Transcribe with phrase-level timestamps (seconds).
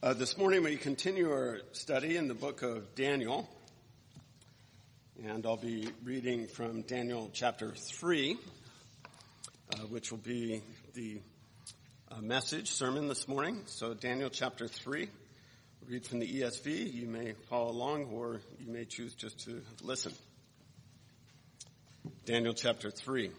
[0.00, 3.48] Uh, this morning we continue our study in the book of Daniel,
[5.24, 8.38] and I'll be reading from Daniel chapter 3,
[9.74, 10.62] uh, which will be
[10.94, 11.20] the
[12.12, 13.62] uh, message sermon this morning.
[13.66, 15.08] So Daniel chapter 3,
[15.88, 16.94] read from the ESV.
[16.94, 20.12] You may follow along or you may choose just to listen.
[22.24, 23.32] Daniel chapter 3.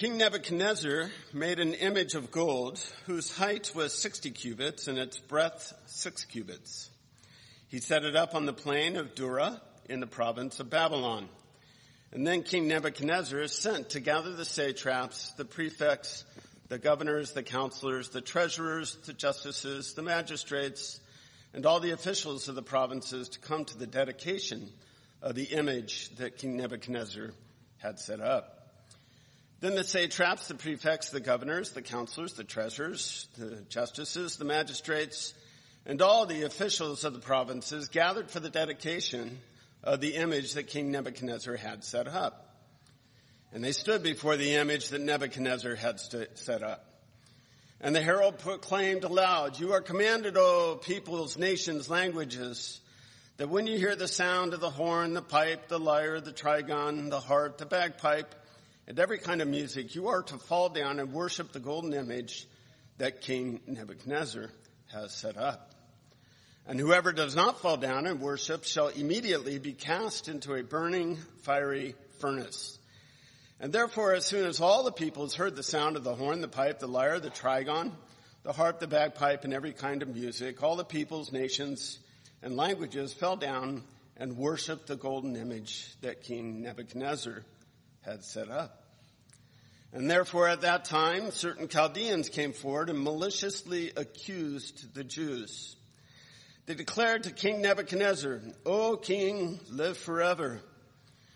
[0.00, 5.74] King Nebuchadnezzar made an image of gold whose height was 60 cubits and its breadth
[5.88, 6.88] 6 cubits.
[7.68, 9.60] He set it up on the plain of Dura
[9.90, 11.28] in the province of Babylon.
[12.12, 16.24] And then King Nebuchadnezzar sent to gather the satraps, the prefects,
[16.68, 20.98] the governors, the counselors, the treasurers, the justices, the magistrates,
[21.52, 24.72] and all the officials of the provinces to come to the dedication
[25.20, 27.32] of the image that King Nebuchadnezzar
[27.76, 28.59] had set up.
[29.60, 35.34] Then the satraps, the prefects, the governors, the counselors, the treasurers, the justices, the magistrates,
[35.84, 39.38] and all the officials of the provinces gathered for the dedication
[39.84, 42.56] of the image that King Nebuchadnezzar had set up.
[43.52, 46.86] And they stood before the image that Nebuchadnezzar had st- set up.
[47.82, 52.80] And the herald proclaimed aloud, You are commanded, O peoples, nations, languages,
[53.38, 57.10] that when you hear the sound of the horn, the pipe, the lyre, the trigon,
[57.10, 58.34] the harp, the bagpipe,
[58.86, 62.46] and every kind of music, you are to fall down and worship the golden image
[62.98, 64.50] that King Nebuchadnezzar
[64.92, 65.70] has set up.
[66.66, 71.16] And whoever does not fall down and worship shall immediately be cast into a burning
[71.42, 72.78] fiery furnace.
[73.58, 76.48] And therefore, as soon as all the peoples heard the sound of the horn, the
[76.48, 77.92] pipe, the lyre, the trigon,
[78.42, 81.98] the harp, the bagpipe, and every kind of music, all the peoples, nations,
[82.42, 83.82] and languages fell down
[84.16, 87.42] and worshiped the golden image that King Nebuchadnezzar
[88.02, 88.84] had set up.
[89.92, 95.76] And therefore at that time, certain Chaldeans came forward and maliciously accused the Jews.
[96.66, 100.60] They declared to King Nebuchadnezzar, O king, live forever.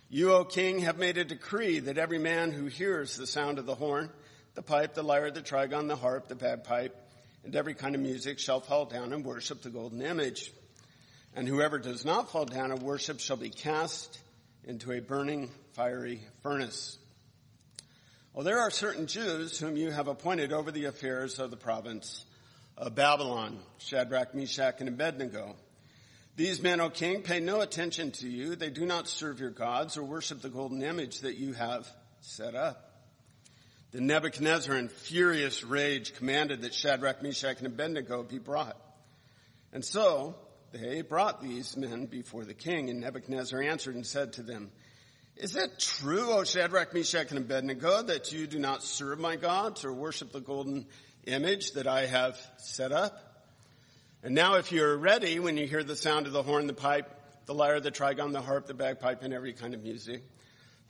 [0.09, 3.66] You, O king, have made a decree that every man who hears the sound of
[3.66, 4.10] the horn,
[4.55, 6.94] the pipe, the lyre, the trigon, the harp, the bagpipe,
[7.43, 10.53] and every kind of music shall fall down and worship the golden image.
[11.34, 14.21] And whoever does not fall down and worship shall be cast
[14.67, 16.99] into a burning fiery furnace.
[18.33, 22.25] Well, there are certain Jews whom you have appointed over the affairs of the province
[22.77, 25.55] of Babylon, Shadrach, Meshach, and Abednego.
[26.37, 28.57] These men, O king, pay no attention to you.
[28.57, 31.87] They do not serve your gods or worship the golden image that you have
[32.21, 32.91] set up.
[33.93, 38.77] Then Nebuchadnezzar in furious rage commanded that Shadrach, Meshach, and Abednego be brought.
[39.73, 40.35] And so
[40.75, 44.71] they brought these men before the king, and Nebuchadnezzar answered and said to them,
[45.37, 49.84] is it true, O Shadrach, Meshach, and Abednego, that you do not serve my gods
[49.84, 50.87] or worship the golden
[51.27, 53.19] image that I have set up?
[54.23, 57.11] And now if you're ready, when you hear the sound of the horn, the pipe,
[57.47, 60.23] the lyre, the trigon, the harp, the bagpipe, and every kind of music,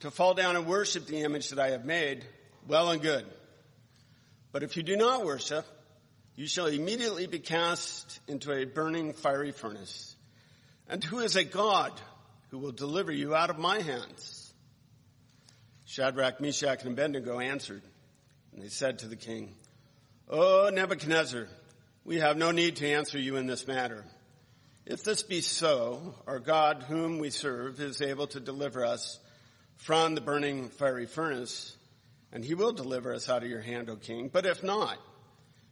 [0.01, 2.23] to fall down and worship the image that I have made,
[2.67, 3.25] well and good.
[4.51, 5.65] But if you do not worship,
[6.35, 10.15] you shall immediately be cast into a burning fiery furnace.
[10.89, 11.91] And who is a God
[12.49, 14.53] who will deliver you out of my hands.
[15.85, 17.81] Shadrach, Meshach, and Abednego answered,
[18.53, 19.55] and they said to the king,
[20.29, 21.47] O Nebuchadnezzar,
[22.03, 24.03] we have no need to answer you in this matter.
[24.85, 29.19] If this be so, our God whom we serve is able to deliver us
[29.77, 31.75] from the burning fiery furnace,
[32.31, 34.29] and he will deliver us out of your hand, O king.
[34.31, 34.97] But if not,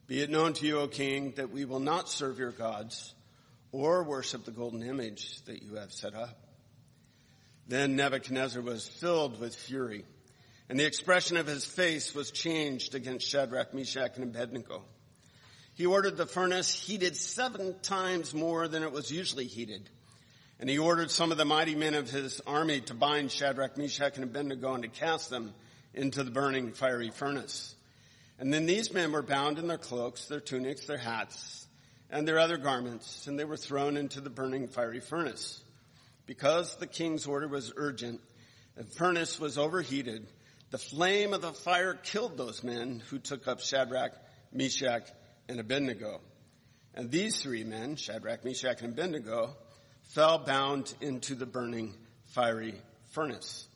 [0.08, 3.14] be it known to you, O king, that we will not serve your gods
[3.72, 6.38] or worship the golden image that you have set up.
[7.68, 10.04] Then Nebuchadnezzar was filled with fury,
[10.70, 14.84] and the expression of his face was changed against Shadrach, Meshach, and Abednego.
[15.76, 19.90] He ordered the furnace heated seven times more than it was usually heated.
[20.60, 24.16] And he ordered some of the mighty men of his army to bind Shadrach, Meshach,
[24.16, 25.54] and Abednego and to cast them
[25.94, 27.76] into the burning fiery furnace.
[28.40, 31.68] And then these men were bound in their cloaks, their tunics, their hats,
[32.10, 35.62] and their other garments, and they were thrown into the burning fiery furnace.
[36.26, 38.22] Because the king's order was urgent,
[38.76, 40.28] the furnace was overheated.
[40.72, 44.14] The flame of the fire killed those men who took up Shadrach,
[44.52, 45.08] Meshach,
[45.48, 46.22] and Abednego.
[46.96, 49.56] And these three men, Shadrach, Meshach, and Abednego,
[50.14, 51.96] fell bound into the burning
[52.28, 52.76] fiery
[53.12, 53.68] furnace.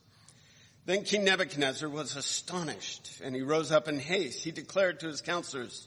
[0.88, 4.42] Then King Nebuchadnezzar was astonished and he rose up in haste.
[4.42, 5.86] He declared to his counselors,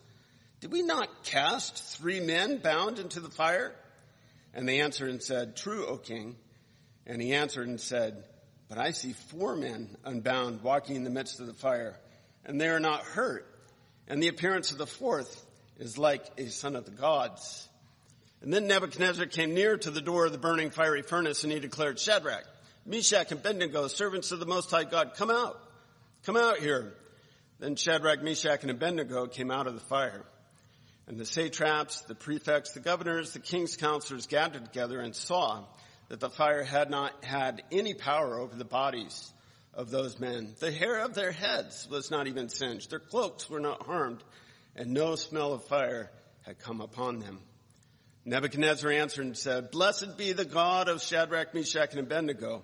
[0.59, 3.73] did we not cast three men bound into the fire?
[4.53, 6.35] And they answered and said, true, O king.
[7.07, 8.25] And he answered and said,
[8.69, 11.97] But I see four men unbound walking in the midst of the fire,
[12.45, 13.47] and they are not hurt.
[14.07, 15.43] And the appearance of the fourth
[15.79, 17.67] is like a son of the gods.
[18.43, 21.59] And then Nebuchadnezzar came near to the door of the burning fiery furnace and he
[21.59, 22.45] declared, Shadrach,
[22.85, 25.59] Meshach, and Abednego, servants of the Most High God, come out.
[26.23, 26.93] Come out here.
[27.59, 30.25] Then Shadrach, Meshach, and Abednego came out of the fire.
[31.07, 35.63] And the satraps, the prefects, the governors, the king's counselors gathered together and saw
[36.09, 39.31] that the fire had not had any power over the bodies
[39.73, 40.53] of those men.
[40.59, 42.89] The hair of their heads was not even singed.
[42.89, 44.23] Their cloaks were not harmed
[44.75, 46.11] and no smell of fire
[46.43, 47.39] had come upon them.
[48.23, 52.63] Nebuchadnezzar answered and said, Blessed be the God of Shadrach, Meshach, and Abednego,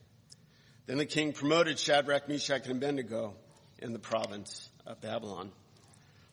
[0.87, 3.35] Then the king promoted Shadrach, Meshach, and Abednego
[3.79, 5.51] in the province of Babylon.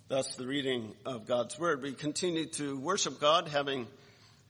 [0.09, 1.83] Thus the reading of God's word.
[1.83, 3.87] We continue to worship God, having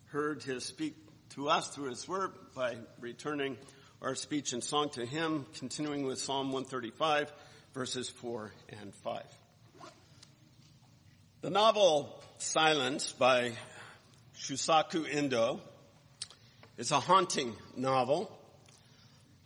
[0.06, 0.94] heard his speak
[1.30, 3.56] to us through his word by returning
[4.00, 7.32] our speech and song to him, continuing with Psalm 135,
[7.74, 9.22] verses 4 and 5.
[11.40, 13.52] The novel Silence by
[14.40, 15.60] Shusaku Endo
[16.76, 18.37] is a haunting novel.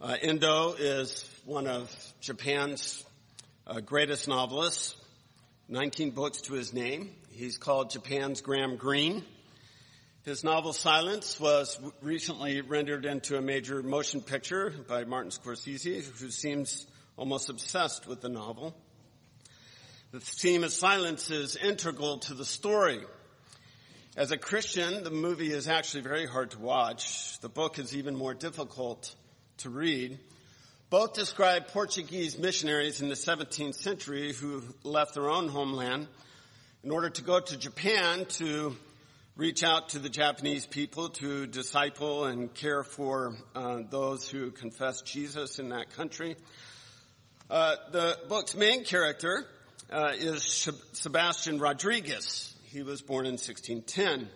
[0.02, 1.88] Uh, Endo is one of
[2.20, 3.04] Japan's
[3.68, 4.96] uh, greatest novelists.
[5.68, 7.14] 19 books to his name.
[7.30, 9.22] He's called Japan's Graham Greene.
[10.24, 16.30] His novel Silence was recently rendered into a major motion picture by Martin Scorsese, who
[16.32, 16.84] seems
[17.16, 18.74] almost obsessed with the novel.
[20.10, 22.98] The theme of silence is integral to the story.
[24.16, 27.38] As a Christian, the movie is actually very hard to watch.
[27.38, 29.14] The book is even more difficult
[29.58, 30.18] to read.
[30.90, 36.06] Both describe Portuguese missionaries in the 17th century who left their own homeland
[36.84, 38.76] in order to go to Japan to
[39.36, 45.00] reach out to the Japanese people to disciple and care for uh, those who confess
[45.00, 46.36] Jesus in that country.
[47.48, 49.46] Uh, the book's main character
[49.90, 52.54] uh, is Sebastian Rodriguez.
[52.64, 54.28] He was born in 1610.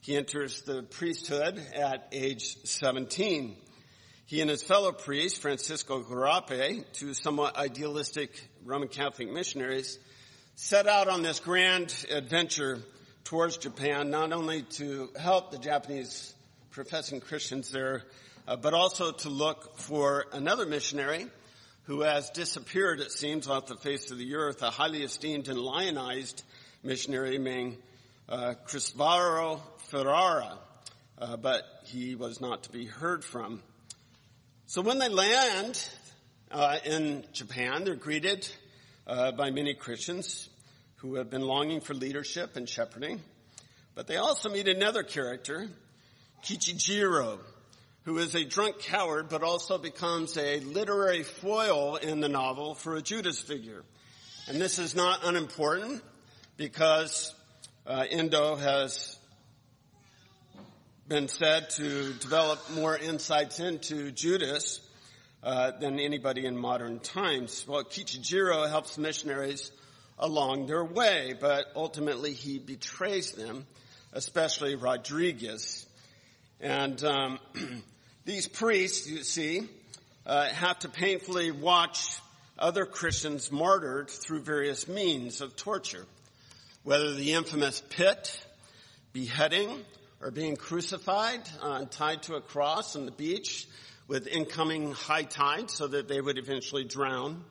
[0.00, 3.56] He enters the priesthood at age 17.
[4.30, 8.30] He and his fellow priest, Francisco Garrpe, two somewhat idealistic
[8.64, 9.98] Roman Catholic missionaries,
[10.54, 12.78] set out on this grand adventure
[13.24, 16.32] towards Japan, not only to help the Japanese
[16.70, 18.04] professing Christians there,
[18.46, 21.26] uh, but also to look for another missionary
[21.86, 25.58] who has disappeared, it seems, off the face of the earth, a highly esteemed and
[25.58, 26.44] lionized
[26.84, 27.78] missionary named
[28.28, 30.56] uh, Ferreira,
[31.18, 33.60] uh, but he was not to be heard from.
[34.70, 35.84] So when they land
[36.52, 38.48] uh, in Japan, they're greeted
[39.04, 40.48] uh, by many Christians
[40.98, 43.20] who have been longing for leadership and shepherding.
[43.96, 45.66] But they also meet another character,
[46.44, 47.40] Kichijiro,
[48.04, 52.94] who is a drunk coward, but also becomes a literary foil in the novel for
[52.94, 53.82] a Judas figure.
[54.46, 56.00] And this is not unimportant
[56.56, 57.34] because
[57.88, 59.18] uh, Endo has
[61.10, 64.80] been said to develop more insights into Judas
[65.42, 67.66] uh, than anybody in modern times.
[67.66, 69.72] Well, Kichijiro helps missionaries
[70.20, 73.66] along their way, but ultimately he betrays them,
[74.12, 75.84] especially Rodriguez.
[76.60, 77.40] And um,
[78.24, 79.62] these priests, you see,
[80.24, 82.20] uh, have to painfully watch
[82.56, 86.06] other Christians martyred through various means of torture,
[86.84, 88.40] whether the infamous pit,
[89.12, 89.84] beheading,
[90.20, 93.66] or being crucified uh, tied to a cross on the beach
[94.06, 97.44] with incoming high tide so that they would eventually drown.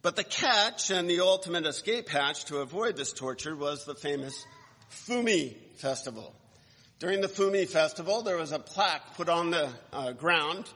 [0.00, 4.46] But the catch and the ultimate escape hatch to avoid this torture was the famous
[4.90, 6.34] Fumi Festival.
[6.98, 10.70] During the Fumi Festival, there was a plaque put on the uh, ground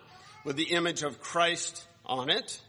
[0.44, 2.60] with the image of Christ on it.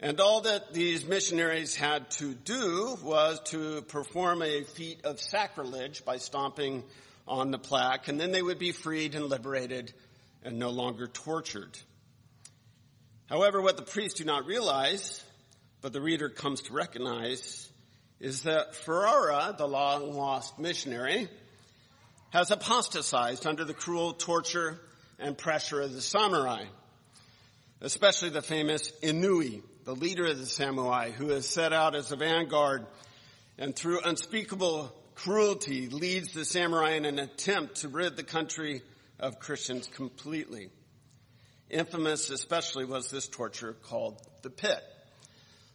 [0.00, 6.04] And all that these missionaries had to do was to perform a feat of sacrilege
[6.04, 6.82] by stomping
[7.32, 9.92] on the plaque, and then they would be freed and liberated
[10.44, 11.78] and no longer tortured.
[13.26, 15.24] However, what the priests do not realize,
[15.80, 17.70] but the reader comes to recognize,
[18.20, 21.28] is that Ferreira, the long lost missionary,
[22.30, 24.78] has apostatized under the cruel torture
[25.18, 26.64] and pressure of the samurai,
[27.80, 32.16] especially the famous Inoue, the leader of the samurai, who has set out as a
[32.16, 32.86] vanguard
[33.56, 34.92] and through unspeakable
[35.22, 38.82] cruelty leads the samurai in an attempt to rid the country
[39.20, 40.68] of Christians completely.
[41.70, 44.82] Infamous especially was this torture called the pit.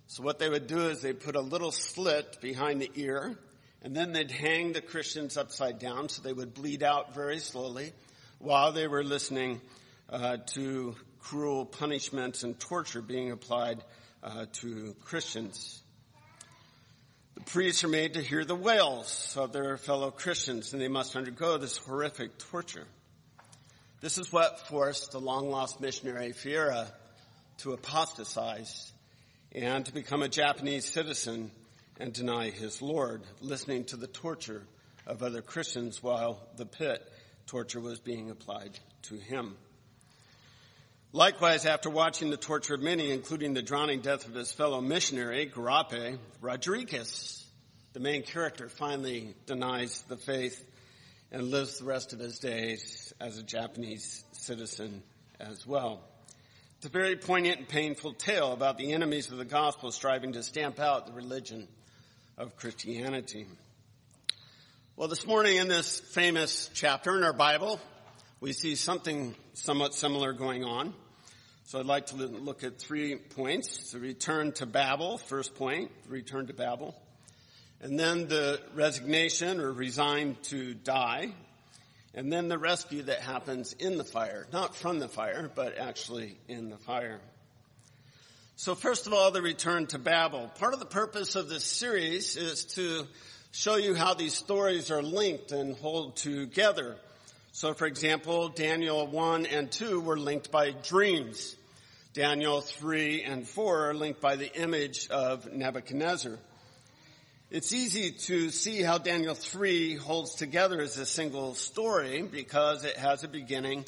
[0.07, 3.39] So what they would do is they'd put a little slit behind the ear
[3.81, 7.93] and then they'd hang the Christians upside down so they would bleed out very slowly
[8.39, 9.61] while they were listening
[10.09, 13.81] uh, to cruel punishments and torture being applied
[14.23, 15.81] uh, to Christians.
[17.37, 21.15] The priests are made to hear the wails of their fellow Christians and they must
[21.15, 22.87] undergo this horrific torture.
[24.01, 26.87] This is what forced the long lost missionary Ferreira
[27.59, 28.91] to apostatize
[29.51, 31.51] and to become a Japanese citizen
[31.99, 34.63] and deny his Lord, listening to the torture
[35.05, 37.07] of other Christians while the pit
[37.45, 39.55] torture was being applied to him.
[41.13, 45.49] Likewise, after watching the torture of many, including the drowning death of his fellow missionary,
[45.49, 47.45] Garrpe, Rodriguez,
[47.93, 50.61] the main character, finally denies the faith
[51.31, 55.01] and lives the rest of his days as a Japanese citizen
[55.39, 56.01] as well.
[56.77, 60.43] It's a very poignant and painful tale about the enemies of the gospel striving to
[60.43, 61.69] stamp out the religion
[62.37, 63.47] of Christianity.
[64.97, 67.79] Well, this morning in this famous chapter in our Bible,
[68.41, 70.93] we see something somewhat similar going on.
[71.65, 73.91] So I'd like to look at three points.
[73.91, 76.95] The return to Babel, first point, return to Babel.
[77.81, 81.31] And then the resignation or resigned to die.
[82.13, 84.47] And then the rescue that happens in the fire.
[84.53, 87.19] Not from the fire, but actually in the fire.
[88.55, 90.51] So first of all, the return to Babel.
[90.59, 93.07] Part of the purpose of this series is to
[93.51, 96.97] show you how these stories are linked and hold together.
[97.57, 101.55] So for example, Daniel 1 and 2 were linked by dreams.
[102.13, 106.37] Daniel 3 and 4 are linked by the image of Nebuchadnezzar.
[107.49, 112.95] It's easy to see how Daniel 3 holds together as a single story because it
[112.95, 113.85] has a beginning,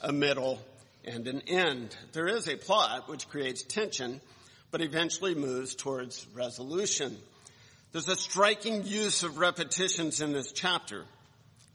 [0.00, 0.58] a middle,
[1.04, 1.96] and an end.
[2.10, 4.20] There is a plot which creates tension,
[4.72, 7.16] but eventually moves towards resolution.
[7.92, 11.04] There's a striking use of repetitions in this chapter,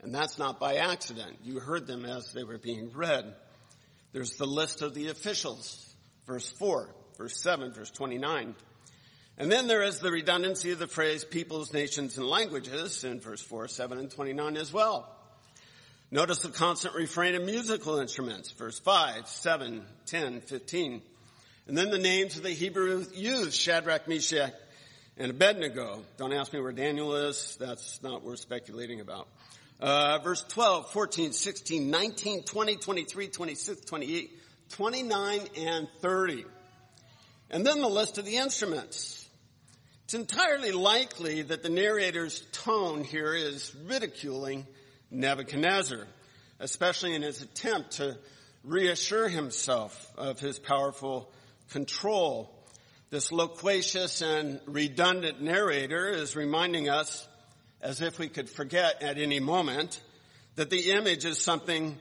[0.02, 1.38] and that's not by accident.
[1.44, 3.34] You heard them as they were being read.
[4.14, 8.56] There's the list of the officials, verse 4, verse 7, verse 29.
[9.38, 13.42] And then there is the redundancy of the phrase peoples, nations, and languages in verse
[13.42, 15.10] 4, 7, and 29 as well.
[16.12, 21.02] Notice the constant refrain of musical instruments, verse 5, 7, 10, 15.
[21.68, 24.52] And then the names of the Hebrew youths, Shadrach, Meshach,
[25.18, 26.04] and Abednego.
[26.18, 27.56] Don't ask me where Daniel is.
[27.60, 29.28] That's not worth speculating about.
[29.82, 36.46] Uh, verse 12, 14, 16, 19, 20, 23, 26, 28, 29, and 30.
[37.50, 39.28] And then the list of the instruments.
[40.06, 44.68] It's entirely likely that the narrator's tone here is ridiculing
[45.10, 46.06] Nebuchadnezzar,
[46.60, 48.18] especially in his attempt to
[48.64, 51.32] reassure himself of his powerful
[51.72, 52.54] control.
[53.10, 57.28] This loquacious and redundant narrator is reminding us,
[57.82, 60.02] as if we could forget at any moment,
[60.56, 61.98] that the image is something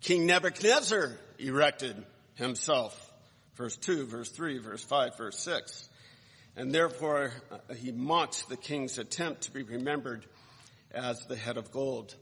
[0.00, 1.96] King Nebuchadnezzar erected
[2.34, 3.12] himself.
[3.56, 5.88] Verse 2, verse 3, verse 5, verse 6
[6.56, 10.24] and therefore uh, he mocks the king's attempt to be remembered
[10.92, 12.14] as the head of gold.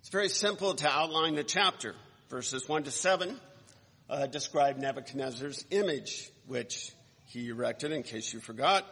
[0.00, 1.94] It's very simple to outline the chapter.
[2.28, 3.38] Verses 1 to 7
[4.10, 6.92] uh, describe Nebuchadnezzar's image, which
[7.26, 8.84] he erected in case you forgot.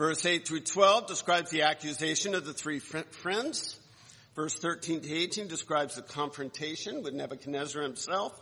[0.00, 3.78] Verse 8 through 12 describes the accusation of the three friends.
[4.34, 8.32] Verse 13 to 18 describes the confrontation with Nebuchadnezzar himself.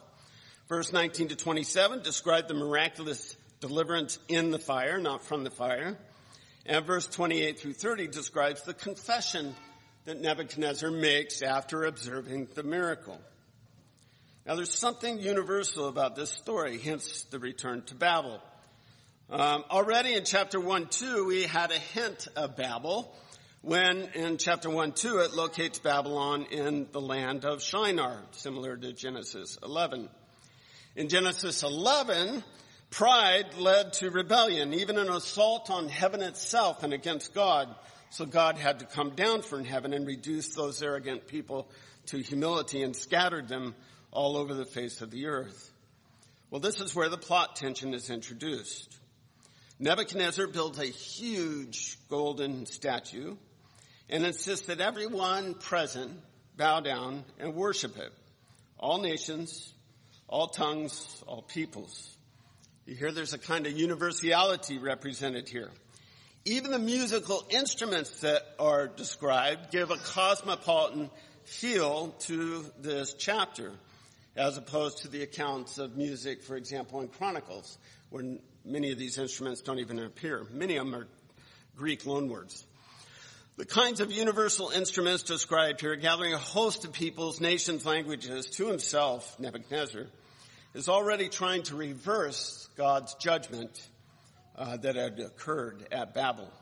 [0.68, 5.98] Verse 19 to 27 describe the miraculous deliverance in the fire, not from the fire.
[6.64, 9.56] And verse 28 through 30 describes the confession
[10.04, 13.20] that Nebuchadnezzar makes after observing the miracle.
[14.46, 18.40] Now there's something universal about this story, hence the return to Babel.
[19.30, 23.14] Um, already in chapter 1, 2, we had a hint of Babel
[23.60, 28.94] when in chapter 1, 2, it locates Babylon in the land of Shinar, similar to
[28.94, 30.08] Genesis 11.
[30.96, 32.42] In Genesis 11,
[32.88, 37.68] Pride led to rebellion, even an assault on heaven itself and against God.
[38.08, 41.68] So God had to come down from heaven and reduce those arrogant people
[42.06, 43.74] to humility and scattered them
[44.10, 45.70] all over the face of the earth.
[46.50, 48.98] Well, this is where the plot tension is introduced.
[49.80, 53.36] Nebuchadnezzar builds a huge golden statue
[54.10, 56.10] and insists that everyone present
[56.56, 58.12] bow down and worship it.
[58.76, 59.72] All nations,
[60.26, 62.16] all tongues, all peoples.
[62.86, 65.70] You hear there's a kind of universality represented here.
[66.44, 71.10] Even the musical instruments that are described give a cosmopolitan
[71.44, 73.72] feel to this chapter,
[74.36, 77.78] as opposed to the accounts of music, for example, in Chronicles,
[78.10, 78.24] where
[78.68, 80.46] many of these instruments don't even appear.
[80.52, 81.06] Many of them are
[81.76, 82.64] Greek loanwords.
[83.56, 88.68] The kinds of universal instruments described here, gathering a host of peoples, nations, languages to
[88.68, 90.06] himself, Nebuchadnezzar,
[90.74, 93.88] is already trying to reverse God's judgment
[94.56, 96.52] uh, that had occurred at Babel.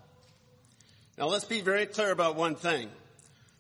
[1.18, 2.88] Now let's be very clear about one thing.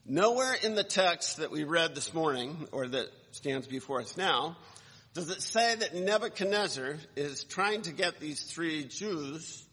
[0.06, 4.56] Nowhere in the text that we read this morning, or that stands before us now,
[5.16, 9.64] does it say that Nebuchadnezzar is trying to get these three Jews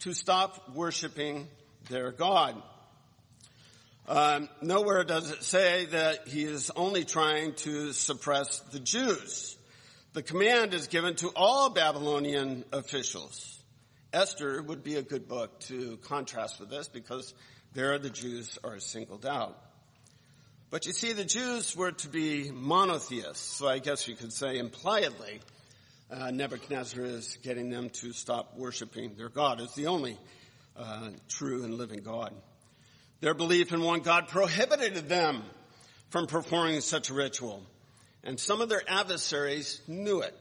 [0.00, 1.48] to stop worshiping
[1.88, 2.62] their God.
[4.06, 9.56] Um, nowhere does it say that he is only trying to suppress the Jews.
[10.12, 13.58] The command is given to all Babylonian officials.
[14.12, 17.32] Esther would be a good book to contrast with this because
[17.72, 19.58] there the Jews are singled out.
[20.70, 24.56] But you see, the Jews were to be monotheists, so I guess you could say
[24.56, 25.40] impliedly,
[26.12, 30.16] uh, Nebuchadnezzar is getting them to stop worshiping their God as the only
[30.76, 32.32] uh, true and living God.
[33.20, 35.42] Their belief in one God prohibited them
[36.10, 37.64] from performing such a ritual.
[38.22, 40.36] And some of their adversaries knew it.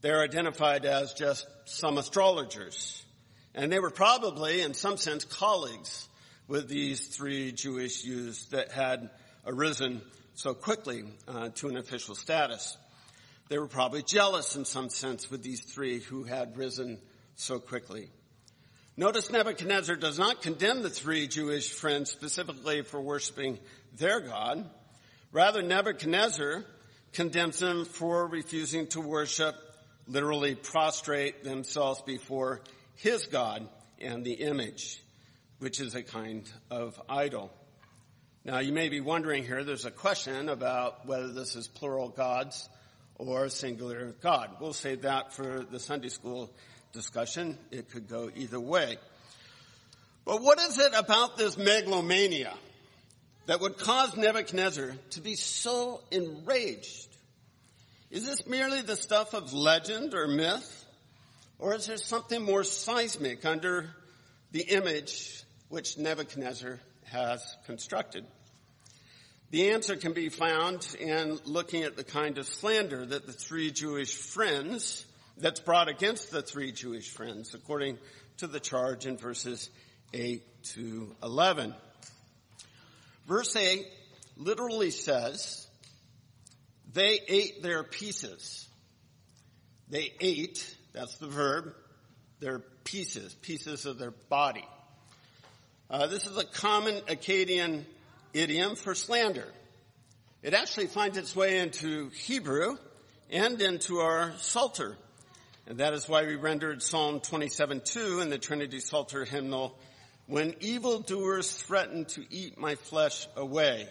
[0.00, 3.04] They're identified as just some astrologers.
[3.54, 6.08] And they were probably, in some sense, colleagues
[6.48, 9.10] with these three Jewish youths that had
[9.46, 10.02] arisen
[10.34, 12.76] so quickly uh, to an official status.
[13.48, 16.98] They were probably jealous in some sense with these three who had risen
[17.34, 18.10] so quickly.
[18.96, 23.58] Notice Nebuchadnezzar does not condemn the three Jewish friends specifically for worshiping
[23.96, 24.68] their God.
[25.32, 26.64] Rather, Nebuchadnezzar
[27.12, 29.54] condemns them for refusing to worship,
[30.06, 32.60] literally prostrate themselves before
[32.96, 33.66] his God
[33.98, 35.02] and the image,
[35.58, 37.50] which is a kind of idol.
[38.44, 42.68] Now you may be wondering here, there's a question about whether this is plural gods
[43.14, 44.56] or singular God.
[44.60, 46.50] We'll save that for the Sunday school
[46.92, 47.56] discussion.
[47.70, 48.96] It could go either way.
[50.24, 52.52] But what is it about this megalomania
[53.46, 57.06] that would cause Nebuchadnezzar to be so enraged?
[58.10, 60.84] Is this merely the stuff of legend or myth?
[61.60, 63.94] Or is there something more seismic under
[64.50, 66.80] the image which Nebuchadnezzar
[67.12, 68.26] has constructed?
[69.50, 73.70] The answer can be found in looking at the kind of slander that the three
[73.70, 77.98] Jewish friends that's brought against the three Jewish friends, according
[78.38, 79.70] to the charge in verses
[80.14, 80.42] 8
[80.74, 81.74] to 11.
[83.26, 83.86] Verse 8
[84.36, 85.66] literally says,
[86.92, 88.68] they ate their pieces.
[89.88, 91.74] They ate, that's the verb,
[92.40, 94.66] their pieces, pieces of their body.
[95.92, 97.84] Uh, this is a common Akkadian
[98.32, 99.46] idiom for slander.
[100.42, 102.78] It actually finds its way into Hebrew
[103.28, 104.96] and into our Psalter.
[105.66, 109.78] And that is why we rendered Psalm 27:2 in the Trinity Psalter hymnal,
[110.26, 113.86] when evildoers threaten to eat my flesh away,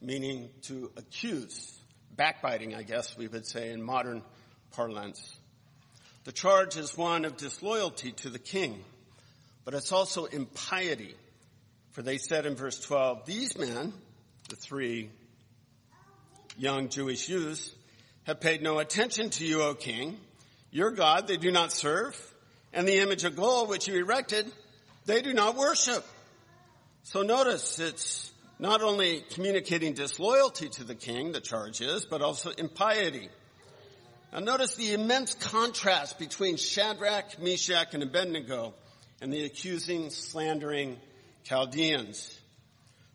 [0.00, 1.76] meaning to accuse.
[2.14, 4.22] Backbiting, I guess we would say in modern
[4.70, 5.36] parlance.
[6.22, 8.84] The charge is one of disloyalty to the king,
[9.64, 11.16] but it's also impiety.
[12.00, 13.92] For they said in verse 12, these men,
[14.48, 15.10] the three
[16.56, 17.72] young Jewish youths,
[18.22, 20.18] have paid no attention to you, O king.
[20.70, 22.16] Your God they do not serve,
[22.72, 24.50] and the image of gold which you erected,
[25.04, 26.02] they do not worship.
[27.02, 32.48] So notice it's not only communicating disloyalty to the king, the charge is, but also
[32.48, 33.28] impiety.
[34.32, 38.72] Now notice the immense contrast between Shadrach, Meshach, and Abednego
[39.20, 40.96] and the accusing, slandering
[41.44, 42.38] Chaldeans.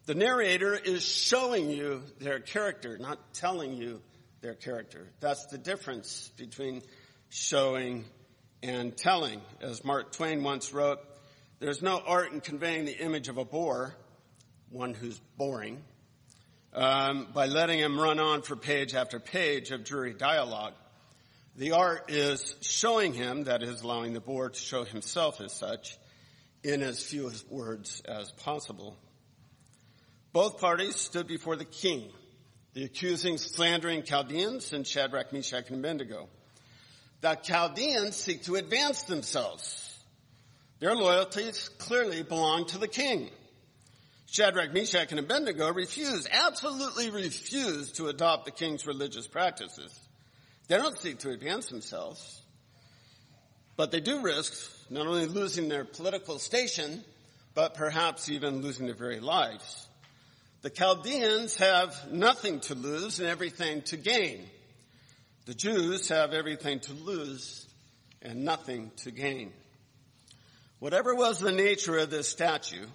[0.05, 4.01] The narrator is showing you their character, not telling you
[4.41, 5.07] their character.
[5.19, 6.83] That's the difference between
[7.29, 8.05] showing
[8.61, 9.41] and telling.
[9.61, 10.99] As Mark Twain once wrote,
[11.59, 13.95] there's no art in conveying the image of a bore,
[14.69, 15.81] one who's boring,
[16.73, 20.73] um, by letting him run on for page after page of dreary dialogue.
[21.55, 25.97] The art is showing him, that is allowing the bore to show himself as such,
[26.65, 28.97] in as few words as possible.
[30.33, 32.09] Both parties stood before the king,
[32.73, 36.27] the accusing, slandering Chaldeans and Shadrach, Meshach, and Abednego.
[37.21, 39.95] The Chaldeans seek to advance themselves.
[40.79, 43.29] Their loyalties clearly belong to the king.
[44.25, 49.97] Shadrach, Meshach, and Abednego refuse, absolutely refuse to adopt the king's religious practices.
[50.67, 52.41] They don't seek to advance themselves,
[53.77, 57.03] but they do risk not only losing their political station,
[57.53, 59.87] but perhaps even losing their very lives.
[60.61, 64.49] The Chaldeans have nothing to lose and everything to gain.
[65.45, 67.67] The Jews have everything to lose
[68.21, 69.53] and nothing to gain.
[70.79, 72.85] Whatever was the nature of this statue,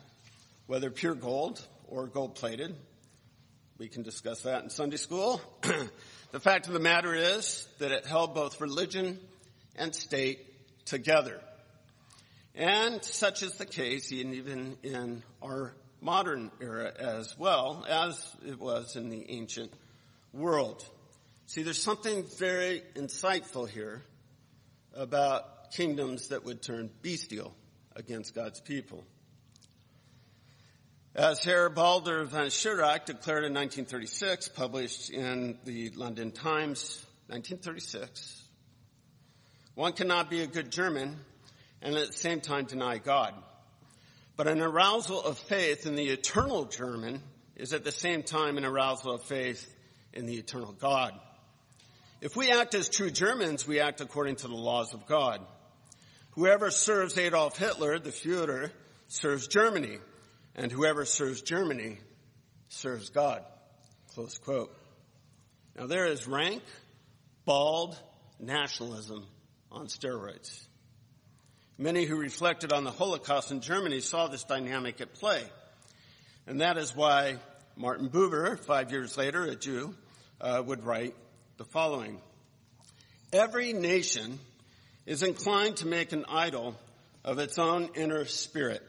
[0.67, 2.75] whether pure gold or gold plated,
[3.79, 5.41] we can discuss that in Sunday school.
[6.33, 9.19] the fact of the matter is that it held both religion
[9.77, 10.41] and state
[10.85, 11.41] together.
[12.55, 18.97] And such is the case even in our modern era as well as it was
[18.97, 19.73] in the ancient
[20.33, 20.85] world.
[21.47, 24.03] See, there's something very insightful here
[24.95, 27.55] about kingdoms that would turn bestial
[27.95, 29.05] against God's people.
[31.15, 38.45] As Herr Baldur von Schirach declared in 1936, published in the London Times, 1936,
[39.75, 41.17] one cannot be a good German
[41.83, 43.35] and at the same time deny God.
[44.37, 47.23] But an arousal of faith in the eternal German
[47.57, 49.71] is at the same time an arousal of faith
[50.13, 51.13] in the eternal God.
[52.21, 55.41] If we act as true Germans, we act according to the laws of God.
[56.33, 58.71] Whoever serves Adolf Hitler, the Fuhrer,
[59.09, 59.99] serves Germany,
[60.55, 61.99] and whoever serves Germany
[62.69, 63.43] serves God.
[64.15, 64.75] Close quote.
[65.77, 66.63] Now there is rank,
[67.45, 67.99] bald
[68.39, 69.27] nationalism
[69.71, 70.67] on steroids.
[71.81, 75.43] Many who reflected on the Holocaust in Germany saw this dynamic at play.
[76.47, 77.39] And that is why
[77.75, 79.95] Martin Buber, five years later, a Jew,
[80.43, 81.15] uh, would write
[81.57, 82.21] the following.
[83.33, 84.39] Every nation
[85.07, 86.79] is inclined to make an idol
[87.25, 88.87] of its own inner spirit.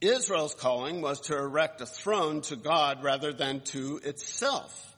[0.00, 4.96] Israel's calling was to erect a throne to God rather than to itself.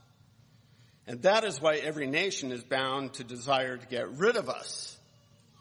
[1.09, 4.97] And that is why every nation is bound to desire to get rid of us,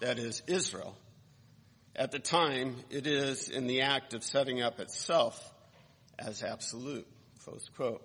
[0.02, 0.96] that is Israel,
[1.96, 5.54] at the time, it is in the act of setting up itself
[6.18, 7.08] as absolute.
[7.44, 8.02] Close quote.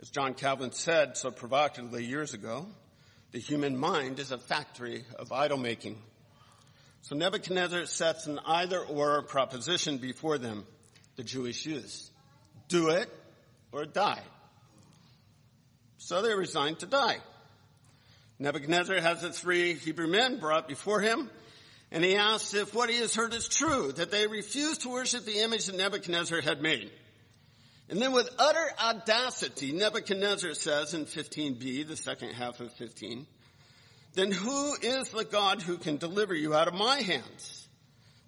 [0.00, 2.66] As John Calvin said so provocatively years ago,
[3.32, 6.00] the human mind is a factory of idol making.
[7.02, 10.66] So Nebuchadnezzar sets an either or proposition before them,
[11.16, 12.10] the Jewish youths.
[12.68, 13.10] Do it
[13.72, 14.22] or die.
[15.98, 17.18] So they resigned to die.
[18.38, 21.28] Nebuchadnezzar has the three Hebrew men brought before him
[21.92, 25.24] and he asks if what he has heard is true, that they refused to worship
[25.24, 26.90] the image that Nebuchadnezzar had made.
[27.88, 33.26] And then with utter audacity, Nebuchadnezzar says in 15b, the second half of 15,
[34.14, 37.68] then who is the God who can deliver you out of my hands?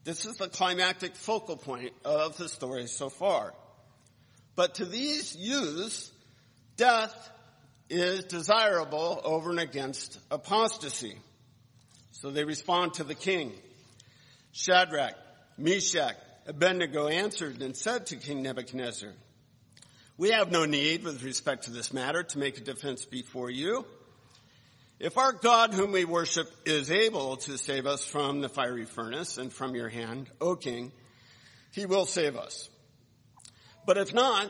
[0.05, 3.55] This is the climactic focal point of the story so far.
[4.57, 6.11] But to these youths,
[6.77, 7.31] death
[7.89, 11.17] is desirable over and against apostasy.
[12.23, 13.51] So they respond to the king.
[14.53, 15.17] Shadrach,
[15.59, 16.15] Meshach,
[16.47, 19.11] Abednego answered and said to King Nebuchadnezzar,
[20.19, 23.85] we have no need with respect to this matter to make a defense before you.
[25.01, 29.37] If our God whom we worship is able to save us from the fiery furnace
[29.37, 30.93] and from your hand, O king,
[31.73, 32.71] he will save us.
[33.85, 34.49] But if not,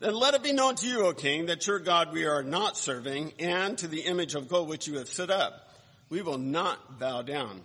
[0.00, 2.76] then let it be known to you, O king, that your God we are not
[2.76, 5.65] serving and to the image of gold which you have set up
[6.08, 7.62] we will not bow down.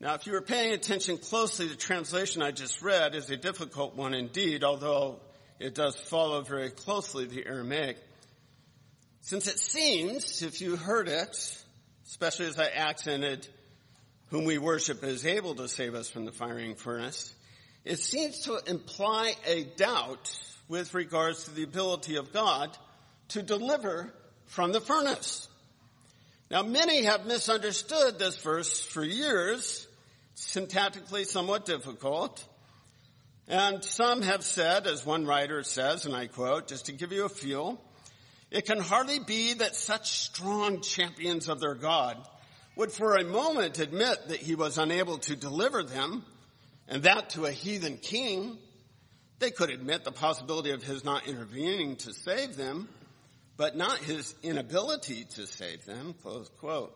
[0.00, 3.94] Now, if you were paying attention closely, the translation I just read is a difficult
[3.94, 5.20] one indeed, although
[5.60, 7.98] it does follow very closely the Aramaic.
[9.20, 11.64] Since it seems, if you heard it,
[12.06, 13.46] especially as I accented,
[14.30, 17.32] whom we worship is able to save us from the firing furnace,
[17.84, 20.36] it seems to imply a doubt
[20.68, 22.76] with regards to the ability of God
[23.28, 24.12] to deliver
[24.46, 25.48] from the furnace.
[26.52, 29.88] Now many have misunderstood this verse for years,
[30.36, 32.44] syntactically somewhat difficult.
[33.48, 37.24] And some have said, as one writer says, and I quote, just to give you
[37.24, 37.80] a feel,
[38.50, 42.18] it can hardly be that such strong champions of their God
[42.76, 46.22] would for a moment admit that he was unable to deliver them,
[46.86, 48.58] and that to a heathen king.
[49.38, 52.90] They could admit the possibility of his not intervening to save them,
[53.62, 56.92] but not his inability to save them, close quote.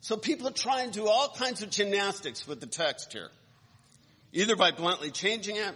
[0.00, 3.28] So people try and do all kinds of gymnastics with the text here,
[4.32, 5.72] either by bluntly changing it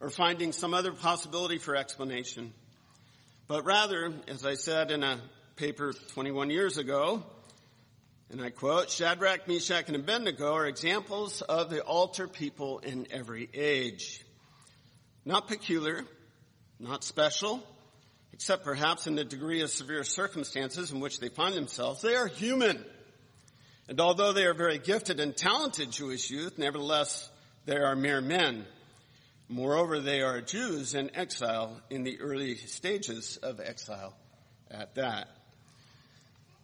[0.00, 2.54] or finding some other possibility for explanation.
[3.46, 5.20] But rather, as I said in a
[5.56, 7.22] paper 21 years ago,
[8.30, 13.50] and I quote, Shadrach, Meshach, and Abednego are examples of the altar people in every
[13.52, 14.24] age.
[15.26, 16.06] Not peculiar,
[16.78, 17.62] not special,
[18.32, 22.00] except perhaps in the degree of severe circumstances in which they find themselves.
[22.00, 22.84] They are human.
[23.88, 27.28] And although they are very gifted and talented Jewish youth, nevertheless
[27.66, 28.64] they are mere men.
[29.48, 34.14] Moreover, they are Jews in exile in the early stages of exile
[34.70, 35.26] at that.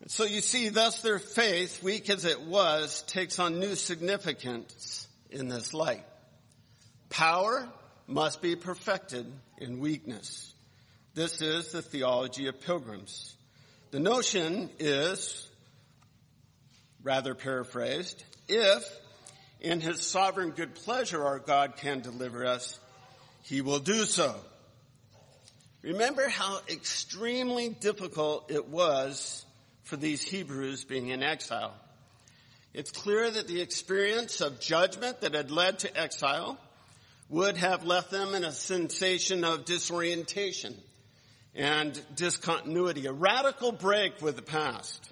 [0.07, 5.49] So you see, thus their faith, weak as it was, takes on new significance in
[5.49, 6.05] this light.
[7.11, 7.69] Power
[8.07, 9.27] must be perfected
[9.59, 10.55] in weakness.
[11.17, 13.35] This is the theology of pilgrims.
[13.91, 15.49] The notion is,
[17.03, 18.85] rather paraphrased, if
[19.63, 22.79] in his sovereign good pleasure our God can deliver us,
[23.45, 24.35] he will do so.
[25.81, 29.43] Remember how extremely difficult it was
[29.85, 31.73] for these Hebrews being in exile.
[32.75, 36.59] It's clear that the experience of judgment that had led to exile
[37.31, 40.77] would have left them in a sensation of disorientation
[41.57, 45.11] and discontinuity, a radical break with the past.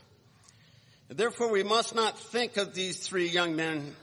[1.08, 3.96] Therefore, we must not think of these three young men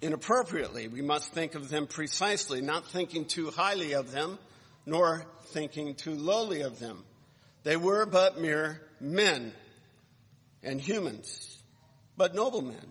[0.00, 0.88] inappropriately.
[0.88, 4.38] We must think of them precisely, not thinking too highly of them,
[4.86, 7.04] nor thinking too lowly of them.
[7.64, 9.52] They were but mere men
[10.62, 11.58] and humans,
[12.16, 12.86] but noble men.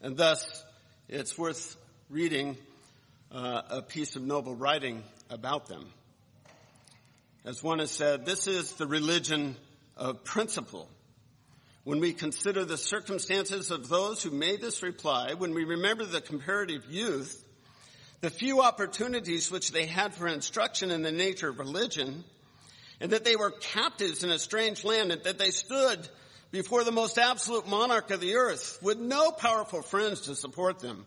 [0.00, 0.64] And thus,
[1.08, 1.76] it's worth
[2.08, 2.56] reading
[3.32, 5.86] uh, a piece of noble writing about them.
[7.46, 9.56] As one has said, this is the religion
[9.98, 10.88] of principle.
[11.82, 16.22] When we consider the circumstances of those who made this reply, when we remember the
[16.22, 17.44] comparative youth,
[18.22, 22.24] the few opportunities which they had for instruction in the nature of religion,
[22.98, 26.08] and that they were captives in a strange land, and that they stood
[26.50, 31.04] before the most absolute monarch of the earth with no powerful friends to support them,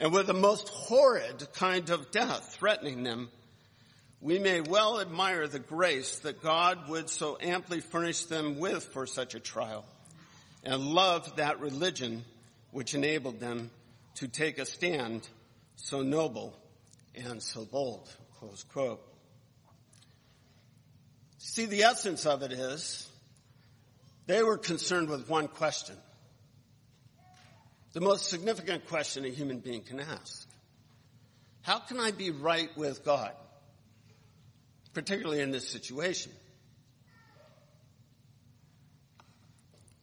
[0.00, 3.30] and with the most horrid kind of death threatening them,
[4.20, 9.06] we may well admire the grace that God would so amply furnish them with for
[9.06, 9.84] such a trial
[10.62, 12.24] and love that religion
[12.70, 13.70] which enabled them
[14.16, 15.26] to take a stand
[15.76, 16.54] so noble
[17.14, 18.14] and so bold.
[18.38, 19.00] Close quote.
[21.38, 23.08] See, the essence of it is
[24.26, 25.96] they were concerned with one question.
[27.92, 30.46] The most significant question a human being can ask.
[31.62, 33.32] How can I be right with God?
[34.92, 36.32] Particularly in this situation.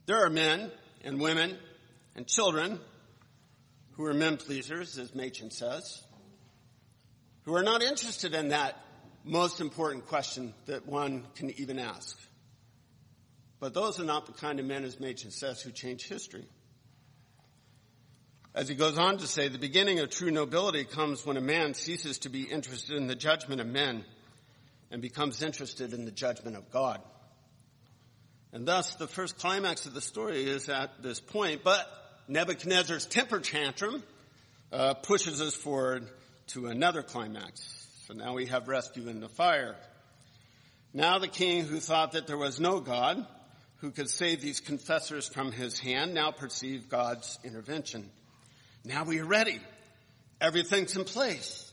[0.05, 0.71] There are men
[1.03, 1.57] and women
[2.15, 2.79] and children
[3.93, 6.01] who are men pleasers, as Machen says,
[7.43, 8.75] who are not interested in that
[9.25, 12.17] most important question that one can even ask.
[13.59, 16.45] But those are not the kind of men, as Machen says, who change history.
[18.53, 21.73] As he goes on to say, the beginning of true nobility comes when a man
[21.73, 24.05] ceases to be interested in the judgment of men
[24.91, 27.01] and becomes interested in the judgment of God.
[28.53, 31.85] And thus, the first climax of the story is at this point, but
[32.27, 34.03] Nebuchadnezzar's temper tantrum
[34.71, 36.07] uh, pushes us forward
[36.47, 37.73] to another climax.
[38.07, 39.75] So now we have rescue in the fire.
[40.93, 43.25] Now the king who thought that there was no God
[43.77, 48.09] who could save these confessors from his hand now perceived God's intervention.
[48.83, 49.59] Now we are ready.
[50.39, 51.66] Everything's in place.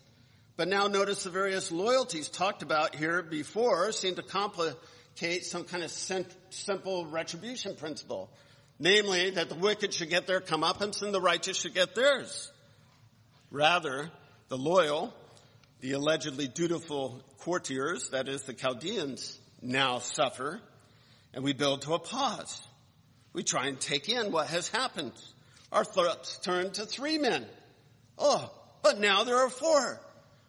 [0.57, 5.83] But now notice the various loyalties talked about here before seem to complicate some kind
[5.83, 8.31] of simple retribution principle.
[8.79, 12.53] Namely, that the wicked should get their comeuppance and the righteous should get theirs.
[13.51, 14.11] Rather,
[14.49, 15.15] the loyal,
[15.81, 20.61] the allegedly dutiful courtiers, that is the Chaldeans, now suffer,
[21.33, 22.63] and we build to a pause.
[23.33, 25.13] We try and take in what has happened.
[25.73, 27.45] Our thoughts turn to three men.
[28.19, 30.01] Oh, but now there are four.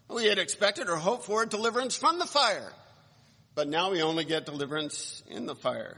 [0.10, 2.72] We had expected or hoped for deliverance from the fire.
[3.56, 5.98] But now we only get deliverance in the fire.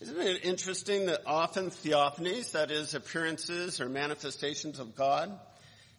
[0.00, 5.32] Isn't it interesting that often theophanies, that is appearances or manifestations of God,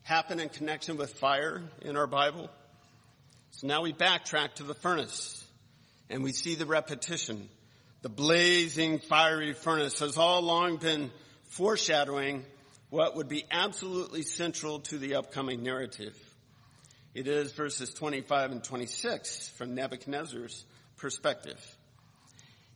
[0.04, 2.50] happen in connection with fire in our Bible?
[3.52, 5.44] So now we backtrack to the furnace
[6.10, 7.50] and we see the repetition.
[8.02, 11.10] The blazing fiery furnace has all along been
[11.46, 12.46] foreshadowing
[12.90, 16.16] what would be absolutely central to the upcoming narrative.
[17.16, 20.66] It is verses 25 and 26 from Nebuchadnezzar's
[20.98, 21.58] perspective.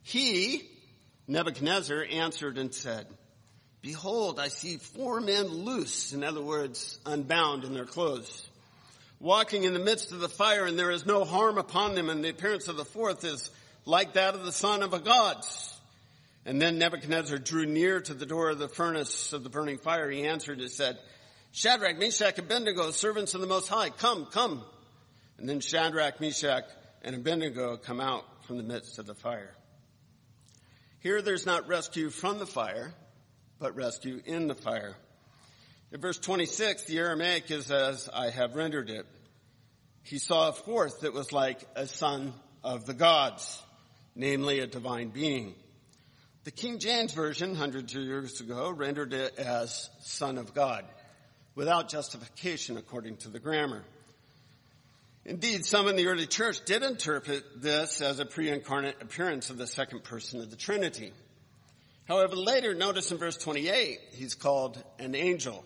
[0.02, 0.62] He,
[1.28, 3.06] Nebuchadnezzar, answered and said,
[3.82, 8.48] Behold, I see four men loose, in other words, unbound in their clothes,
[9.20, 12.24] walking in the midst of the fire, and there is no harm upon them, and
[12.24, 13.50] the appearance of the fourth is
[13.84, 15.36] like that of the son of a god.
[16.46, 20.10] And then Nebuchadnezzar drew near to the door of the furnace of the burning fire.
[20.10, 20.98] He answered and said,
[21.52, 24.64] Shadrach, Meshach, Abednego, servants of the Most High, come, come.
[25.38, 26.64] And then Shadrach, Meshach,
[27.02, 29.54] and Abednego come out from the midst of the fire.
[31.00, 32.92] Here there's not rescue from the fire,
[33.58, 34.94] but rescue in the fire.
[35.92, 39.06] In verse 26, the Aramaic is as I have rendered it.
[40.02, 42.32] He saw a fourth that was like a son
[42.62, 43.60] of the gods,
[44.14, 45.54] namely a divine being.
[46.44, 50.84] The King James Version, hundreds of years ago, rendered it as son of God,
[51.60, 53.82] without justification according to the grammar.
[55.26, 59.66] Indeed, some in the early church did interpret this as a pre-incarnate appearance of the
[59.66, 61.12] second person of the Trinity.
[62.08, 65.62] However, later, notice in verse 28, he's called an angel.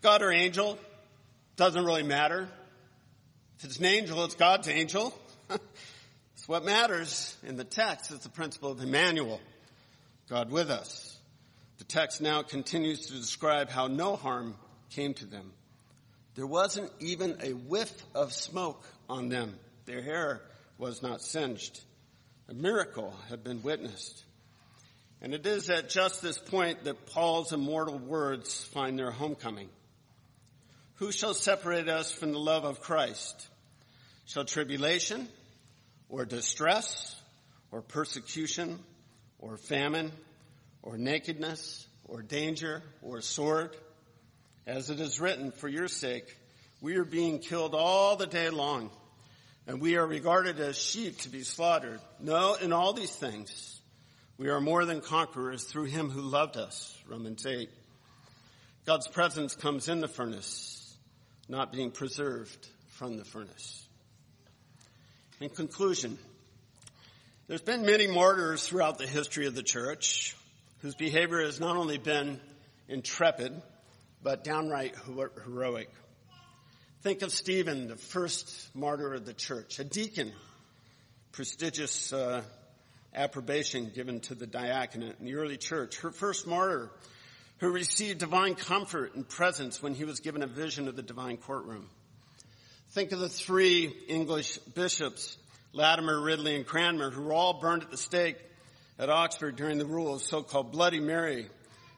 [0.00, 0.78] God or angel,
[1.56, 2.48] doesn't really matter.
[3.58, 5.14] If it's an angel, it's God's angel.
[5.50, 8.12] it's what matters in the text.
[8.12, 9.42] It's the principle of Emmanuel,
[10.30, 11.18] God with us.
[11.76, 14.54] The text now continues to describe how no harm
[14.90, 15.52] came to them.
[16.34, 19.58] There wasn't even a whiff of smoke on them.
[19.86, 20.42] Their hair
[20.78, 21.80] was not singed.
[22.48, 24.22] A miracle had been witnessed.
[25.22, 29.68] And it is at just this point that Paul's immortal words find their homecoming.
[30.96, 33.48] Who shall separate us from the love of Christ?
[34.26, 35.28] Shall tribulation
[36.08, 37.16] or distress
[37.70, 38.78] or persecution
[39.38, 40.12] or famine
[40.82, 43.76] or nakedness or danger or sword?
[44.66, 46.36] As it is written, for your sake,
[46.80, 48.90] we are being killed all the day long
[49.68, 52.00] and we are regarded as sheep to be slaughtered.
[52.20, 53.80] No, in all these things,
[54.38, 56.96] we are more than conquerors through him who loved us.
[57.08, 57.70] Romans 8.
[58.86, 60.96] God's presence comes in the furnace
[61.48, 63.86] not being preserved from the furnace.
[65.40, 66.18] In conclusion,
[67.46, 70.36] there's been many martyrs throughout the history of the church
[70.78, 72.40] whose behavior has not only been
[72.88, 73.52] intrepid,
[74.26, 74.92] but downright
[75.44, 75.88] heroic.
[77.02, 80.32] Think of Stephen, the first martyr of the church, a deacon,
[81.30, 82.42] prestigious uh,
[83.14, 86.00] approbation given to the diaconate in the early church.
[86.00, 86.90] Her first martyr
[87.58, 91.36] who received divine comfort and presence when he was given a vision of the divine
[91.36, 91.88] courtroom.
[92.90, 95.38] Think of the three English bishops,
[95.72, 98.38] Latimer, Ridley, and Cranmer, who were all burned at the stake
[98.98, 101.46] at Oxford during the rule of so-called Bloody Mary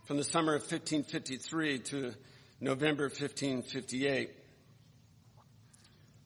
[0.09, 2.15] from the summer of 1553 to
[2.63, 4.31] November 1558.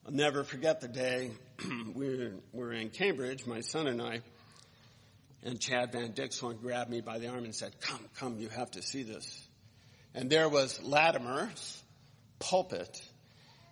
[0.06, 1.32] I'll never forget the day
[1.96, 4.20] we were in Cambridge, my son and I,
[5.42, 8.70] and Chad Van Dixhoorn grabbed me by the arm and said, come, come, you have
[8.70, 9.48] to see this.
[10.14, 11.82] And there was Latimer's
[12.38, 13.02] pulpit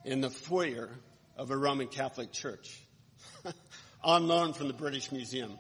[0.05, 0.91] in the foyer
[1.37, 2.83] of a Roman Catholic church
[4.03, 5.57] on loan from the British Museum.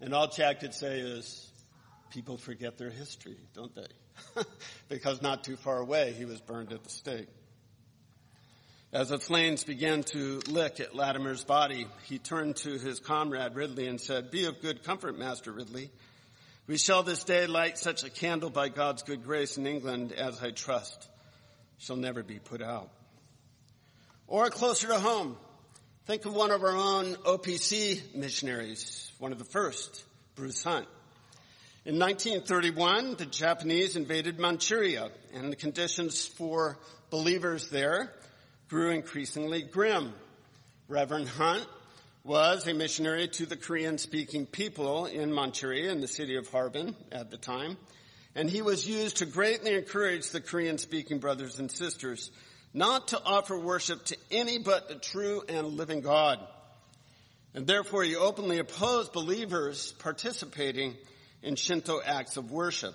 [0.00, 1.50] And all Chad could say is,
[2.10, 4.42] people forget their history, don't they?
[4.88, 7.28] because not too far away, he was burned at the stake.
[8.92, 13.86] As the flames began to lick at Latimer's body, he turned to his comrade Ridley
[13.86, 15.90] and said, Be of good comfort, Master Ridley.
[16.66, 20.42] We shall this day light such a candle by God's good grace in England as
[20.42, 21.08] I trust
[21.78, 22.90] shall never be put out.
[24.26, 25.36] Or closer to home,
[26.06, 30.86] think of one of our own OPC missionaries, one of the first, Bruce Hunt.
[31.86, 38.12] In 1931, the Japanese invaded Manchuria and the conditions for believers there
[38.68, 40.12] grew increasingly grim.
[40.88, 41.66] Reverend Hunt
[42.22, 46.94] was a missionary to the Korean speaking people in Manchuria in the city of Harbin
[47.12, 47.78] at the time.
[48.34, 52.30] And he was used to greatly encourage the Korean speaking brothers and sisters
[52.74, 56.46] not to offer worship to any but the true and living God.
[57.54, 60.94] And therefore he openly opposed believers participating
[61.42, 62.94] in Shinto acts of worship.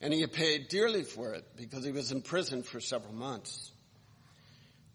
[0.00, 3.70] And he paid dearly for it because he was in prison for several months.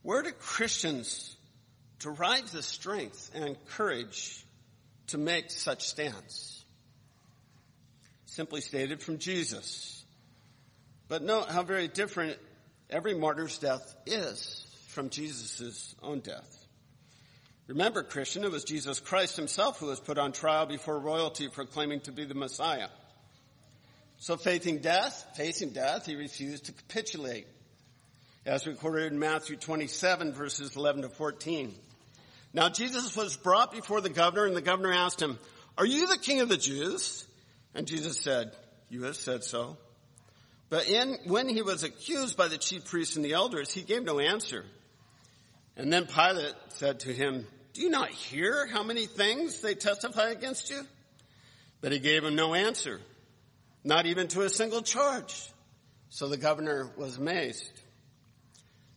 [0.01, 1.35] Where do Christians
[1.99, 4.45] derive the strength and courage
[5.07, 6.65] to make such stands?
[8.25, 10.03] Simply stated from Jesus.
[11.07, 12.37] But note how very different
[12.89, 16.66] every martyr's death is from Jesus' own death.
[17.67, 21.65] Remember, Christian, it was Jesus Christ himself who was put on trial before royalty for
[21.65, 22.87] claiming to be the Messiah.
[24.19, 27.45] So facing death, facing death, he refused to capitulate
[28.45, 31.75] as recorded in Matthew 27 verses 11 to 14.
[32.53, 35.37] Now Jesus was brought before the governor and the governor asked him,
[35.77, 37.27] are you the king of the Jews?
[37.75, 38.53] And Jesus said,
[38.89, 39.77] you have said so.
[40.69, 44.03] But in, when he was accused by the chief priests and the elders, he gave
[44.03, 44.65] no answer.
[45.75, 47.45] And then Pilate said to him,
[47.77, 50.81] do you not hear how many things they testify against you?
[51.79, 52.99] But he gave him no answer,
[53.83, 55.47] not even to a single charge.
[56.09, 57.69] So the governor was amazed.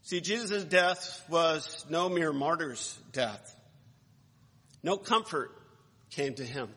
[0.00, 3.54] See, Jesus' death was no mere martyr's death.
[4.82, 5.50] No comfort
[6.08, 6.70] came to him.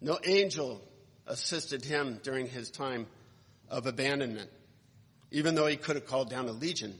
[0.00, 0.82] No angel
[1.28, 3.06] assisted him during his time
[3.70, 4.50] of abandonment.
[5.30, 6.98] even though he could have called down a legion.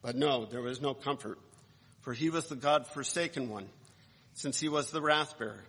[0.00, 1.38] But no, there was no comfort,
[2.06, 3.66] for he was the God forsaken one,
[4.34, 5.64] since he was the wrath bearer.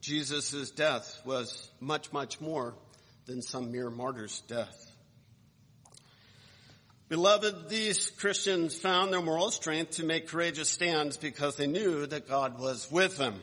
[0.00, 2.74] Jesus' death was much, much more
[3.26, 4.90] than some mere martyr's death.
[7.08, 12.28] Beloved, these Christians found their moral strength to make courageous stands because they knew that
[12.28, 13.40] God was with them.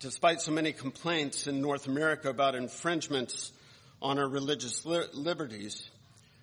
[0.00, 3.52] Despite so many complaints in North America about infringements
[4.02, 5.88] on our religious li- liberties,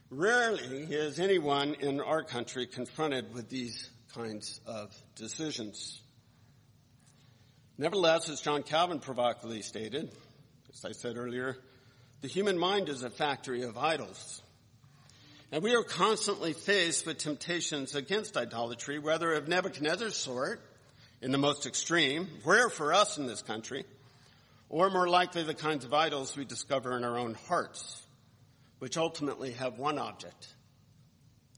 [0.09, 6.01] rarely is anyone in our country confronted with these kinds of decisions.
[7.77, 10.11] Nevertheless, as John Calvin provocatively stated,
[10.73, 11.57] as I said earlier,
[12.21, 14.41] the human mind is a factory of idols.
[15.51, 20.59] And we are constantly faced with temptations against idolatry, whether of Nebuchadnezzar's sort,
[21.21, 23.85] in the most extreme, rare for us in this country,
[24.69, 28.01] or more likely the kinds of idols we discover in our own hearts,
[28.79, 30.47] which ultimately have one object,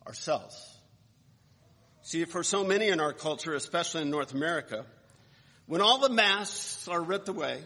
[0.05, 0.78] ourselves.
[2.01, 4.85] See, for so many in our culture, especially in North America,
[5.65, 7.61] when all the masks are ripped away,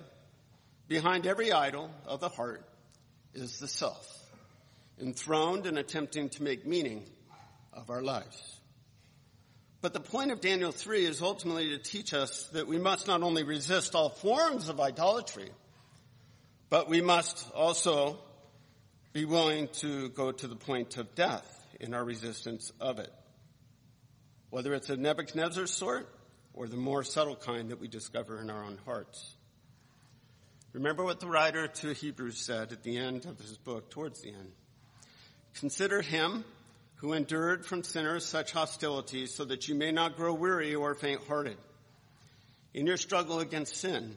[0.87, 2.63] behind every idol of the heart
[3.33, 4.09] is the self
[4.99, 7.03] enthroned and attempting to make meaning
[7.73, 8.59] of our lives.
[9.81, 13.21] But the point of Daniel 3 is ultimately to teach us that we must not
[13.21, 15.49] only resist all forms of idolatry,
[16.69, 18.17] but we must also
[19.11, 21.45] be willing to go to the point of death
[21.79, 23.11] in our resistance of it.
[24.53, 26.07] Whether it's a Nebuchadnezzar sort
[26.53, 29.33] or the more subtle kind that we discover in our own hearts.
[30.73, 34.29] Remember what the writer to Hebrews said at the end of his book, towards the
[34.29, 34.51] end.
[35.55, 36.45] Consider him
[36.97, 41.21] who endured from sinners such hostility so that you may not grow weary or faint
[41.27, 41.57] hearted.
[42.75, 44.15] In your struggle against sin,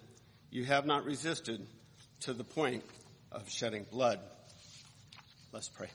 [0.51, 1.67] you have not resisted
[2.21, 2.85] to the point
[3.33, 4.21] of shedding blood.
[5.51, 5.89] Let's pray.